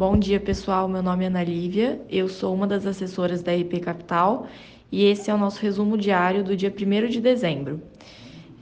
Bom 0.00 0.16
dia, 0.18 0.40
pessoal. 0.40 0.88
Meu 0.88 1.02
nome 1.02 1.24
é 1.24 1.26
Ana 1.26 1.44
Lívia, 1.44 2.00
eu 2.08 2.26
sou 2.26 2.54
uma 2.54 2.66
das 2.66 2.86
assessoras 2.86 3.42
da 3.42 3.52
RP 3.52 3.80
Capital 3.80 4.46
e 4.90 5.04
esse 5.04 5.30
é 5.30 5.34
o 5.34 5.36
nosso 5.36 5.60
resumo 5.60 5.98
diário 5.98 6.42
do 6.42 6.56
dia 6.56 6.72
1 6.74 7.08
de 7.10 7.20
dezembro. 7.20 7.82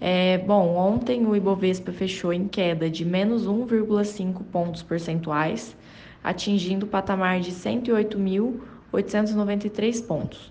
É, 0.01 0.39
bom, 0.39 0.75
ontem 0.75 1.25
o 1.25 1.37
Ibovespa 1.37 1.93
fechou 1.93 2.33
em 2.33 2.49
queda 2.49 2.91
de 2.91 3.05
menos 3.05 3.47
1,5 3.47 4.43
pontos 4.51 4.83
percentuais, 4.83 5.77
atingindo 6.25 6.87
o 6.87 6.89
patamar 6.89 7.39
de 7.39 7.53
108.893 7.53 10.05
pontos. 10.05 10.51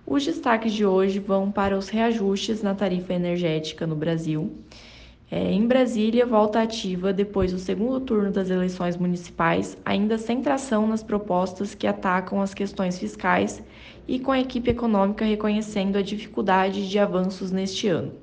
Os 0.06 0.26
destaques 0.26 0.74
de 0.74 0.86
hoje 0.86 1.18
vão 1.18 1.50
para 1.50 1.78
os 1.78 1.88
reajustes 1.88 2.62
na 2.62 2.76
tarifa 2.76 3.14
energética 3.14 3.88
no 3.88 3.96
Brasil. 3.96 4.52
É, 5.32 5.52
em 5.52 5.66
Brasília, 5.66 6.26
volta 6.26 6.62
ativa 6.62 7.12
depois 7.14 7.54
do 7.54 7.60
segundo 7.60 8.02
turno 8.02 8.32
das 8.32 8.50
eleições 8.50 8.98
municipais, 8.98 9.78
ainda 9.86 10.18
sem 10.18 10.42
tração 10.42 10.86
nas 10.86 11.04
propostas 11.04 11.74
que 11.74 11.88
atacam 11.88 12.42
as 12.42 12.54
questões 12.54 13.00
fiscais 13.00 13.64
e 14.08 14.20
com 14.20 14.32
a 14.32 14.40
equipe 14.40 14.70
econômica 14.70 15.26
reconhecendo 15.26 15.98
a 15.98 16.02
dificuldade 16.02 16.88
de 16.88 17.00
avanços 17.00 17.52
neste 17.52 17.88
ano. 17.88 18.14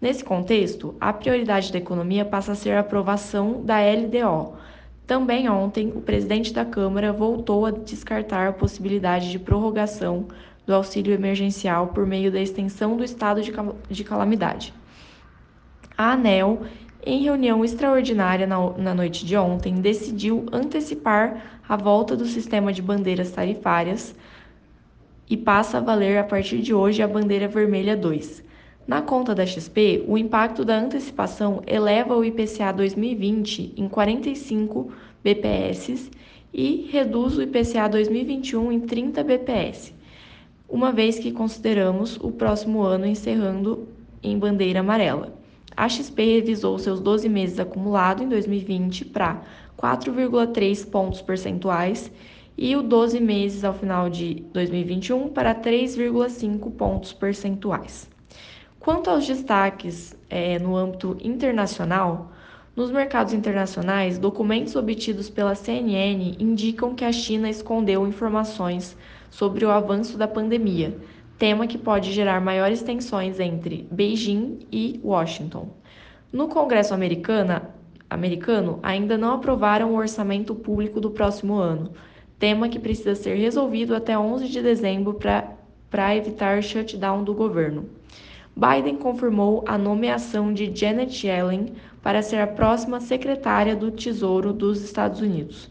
Nesse 0.00 0.22
contexto, 0.22 0.94
a 1.00 1.12
prioridade 1.12 1.72
da 1.72 1.78
economia 1.78 2.24
passa 2.24 2.52
a 2.52 2.56
ser 2.56 2.72
a 2.72 2.80
aprovação 2.80 3.62
da 3.64 3.78
LDO, 3.80 4.54
também 5.06 5.48
ontem, 5.48 5.92
o 5.94 6.00
presidente 6.00 6.52
da 6.52 6.64
Câmara 6.64 7.12
voltou 7.12 7.64
a 7.64 7.70
descartar 7.70 8.48
a 8.48 8.52
possibilidade 8.52 9.30
de 9.30 9.38
prorrogação 9.38 10.26
do 10.66 10.74
auxílio 10.74 11.14
emergencial 11.14 11.88
por 11.88 12.04
meio 12.04 12.32
da 12.32 12.40
extensão 12.40 12.96
do 12.96 13.04
estado 13.04 13.40
de 13.88 14.04
calamidade. 14.04 14.74
A 15.96 16.12
ANEL, 16.12 16.62
em 17.04 17.22
reunião 17.22 17.64
extraordinária 17.64 18.48
na, 18.48 18.94
noite 18.94 19.24
de 19.24 19.36
ontem, 19.36 19.76
decidiu 19.76 20.44
antecipar 20.52 21.60
a 21.68 21.76
volta 21.76 22.16
do 22.16 22.26
sistema 22.26 22.72
de 22.72 22.82
bandeiras 22.82 23.30
tarifárias 23.30 24.12
e 25.30 25.36
passa 25.36 25.78
a 25.78 25.80
valer 25.80 26.18
a 26.18 26.24
partir 26.24 26.58
de 26.58 26.74
hoje 26.74 27.00
a 27.00 27.06
bandeira 27.06 27.46
vermelha 27.46 27.96
2. 27.96 28.42
Na 28.86 29.02
conta 29.02 29.34
da 29.34 29.44
XP, 29.44 30.04
o 30.06 30.16
impacto 30.16 30.64
da 30.64 30.78
antecipação 30.78 31.60
eleva 31.66 32.16
o 32.16 32.24
IPCA 32.24 32.70
2020 32.70 33.74
em 33.76 33.88
45 33.88 34.92
BPS 35.24 36.08
e 36.54 36.88
reduz 36.92 37.36
o 37.36 37.42
IPCA 37.42 37.88
2021 37.88 38.70
em 38.70 38.78
30 38.78 39.24
BPS, 39.24 39.92
uma 40.68 40.92
vez 40.92 41.18
que 41.18 41.32
consideramos 41.32 42.16
o 42.18 42.30
próximo 42.30 42.80
ano 42.80 43.06
encerrando 43.06 43.88
em 44.22 44.38
bandeira 44.38 44.78
amarela. 44.78 45.34
A 45.76 45.88
XP 45.88 46.36
revisou 46.36 46.78
seus 46.78 47.00
12 47.00 47.28
meses 47.28 47.58
acumulado 47.58 48.22
em 48.22 48.28
2020 48.28 49.06
para 49.06 49.42
4,3 49.76 50.88
pontos 50.88 51.20
percentuais 51.20 52.08
e 52.56 52.76
o 52.76 52.84
12 52.84 53.18
meses 53.18 53.64
ao 53.64 53.74
final 53.74 54.08
de 54.08 54.44
2021 54.52 55.28
para 55.30 55.56
3,5 55.56 56.70
pontos 56.70 57.12
percentuais. 57.12 58.14
Quanto 58.78 59.10
aos 59.10 59.26
destaques 59.26 60.16
é, 60.30 60.58
no 60.58 60.76
âmbito 60.76 61.16
internacional, 61.22 62.32
nos 62.76 62.90
mercados 62.90 63.32
internacionais, 63.32 64.18
documentos 64.18 64.76
obtidos 64.76 65.30
pela 65.30 65.54
CNN 65.54 66.36
indicam 66.38 66.94
que 66.94 67.04
a 67.04 67.10
China 67.10 67.48
escondeu 67.48 68.06
informações 68.06 68.96
sobre 69.30 69.64
o 69.64 69.70
avanço 69.70 70.18
da 70.18 70.28
pandemia, 70.28 70.96
tema 71.38 71.66
que 71.66 71.78
pode 71.78 72.12
gerar 72.12 72.40
maiores 72.40 72.82
tensões 72.82 73.40
entre 73.40 73.88
Beijing 73.90 74.60
e 74.70 75.00
Washington. 75.02 75.68
No 76.32 76.48
Congresso 76.48 76.92
americano, 76.92 77.62
americano 78.10 78.78
ainda 78.82 79.16
não 79.16 79.32
aprovaram 79.32 79.92
o 79.92 79.96
orçamento 79.96 80.54
público 80.54 81.00
do 81.00 81.10
próximo 81.10 81.54
ano, 81.54 81.92
tema 82.38 82.68
que 82.68 82.78
precisa 82.78 83.14
ser 83.14 83.36
resolvido 83.36 83.94
até 83.94 84.18
11 84.18 84.48
de 84.48 84.62
dezembro 84.62 85.14
para 85.90 86.14
evitar 86.14 86.62
shutdown 86.62 87.24
do 87.24 87.32
governo. 87.32 87.88
Biden 88.58 88.96
confirmou 88.96 89.62
a 89.66 89.76
nomeação 89.76 90.50
de 90.50 90.74
Janet 90.74 91.26
Yellen 91.26 91.74
para 92.02 92.22
ser 92.22 92.36
a 92.36 92.46
próxima 92.46 93.02
secretária 93.02 93.76
do 93.76 93.90
Tesouro 93.90 94.50
dos 94.50 94.82
Estados 94.82 95.20
Unidos. 95.20 95.70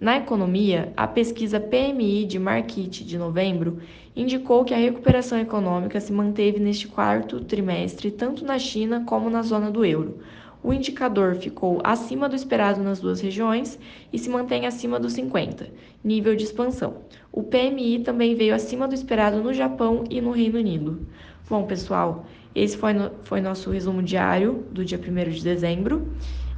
Na 0.00 0.16
economia, 0.16 0.92
a 0.96 1.08
pesquisa 1.08 1.58
PMI 1.58 2.24
de 2.26 2.38
Markit 2.38 3.04
de 3.04 3.18
novembro 3.18 3.78
indicou 4.14 4.64
que 4.64 4.72
a 4.72 4.76
recuperação 4.76 5.40
econômica 5.40 6.00
se 6.00 6.12
manteve 6.12 6.60
neste 6.60 6.86
quarto 6.86 7.40
trimestre 7.40 8.12
tanto 8.12 8.44
na 8.44 8.60
China 8.60 9.02
como 9.04 9.28
na 9.28 9.42
zona 9.42 9.68
do 9.68 9.84
euro. 9.84 10.20
O 10.62 10.72
indicador 10.72 11.36
ficou 11.36 11.80
acima 11.82 12.28
do 12.28 12.36
esperado 12.36 12.82
nas 12.82 13.00
duas 13.00 13.20
regiões 13.20 13.78
e 14.12 14.18
se 14.18 14.28
mantém 14.28 14.66
acima 14.66 15.00
dos 15.00 15.14
50, 15.14 15.68
nível 16.04 16.36
de 16.36 16.44
expansão. 16.44 16.98
O 17.32 17.42
PMI 17.42 18.00
também 18.00 18.34
veio 18.34 18.54
acima 18.54 18.86
do 18.86 18.94
esperado 18.94 19.42
no 19.42 19.54
Japão 19.54 20.04
e 20.10 20.20
no 20.20 20.32
Reino 20.32 20.58
Unido. 20.58 21.06
Bom, 21.48 21.66
pessoal, 21.66 22.26
esse 22.54 22.76
foi, 22.76 22.92
no, 22.92 23.10
foi 23.24 23.40
nosso 23.40 23.70
resumo 23.70 24.02
diário 24.02 24.66
do 24.70 24.84
dia 24.84 24.98
1 24.98 25.30
de 25.30 25.42
dezembro. 25.42 26.14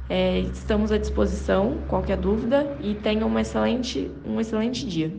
É, 0.09 0.39
estamos 0.41 0.91
à 0.91 0.97
disposição, 0.97 1.85
qualquer 1.87 2.17
dúvida, 2.17 2.75
e 2.79 2.95
tenham 2.95 3.27
uma 3.27 3.41
excelente, 3.41 4.11
um 4.25 4.39
excelente 4.39 4.85
dia. 4.85 5.13